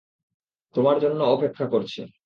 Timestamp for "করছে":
1.65-2.01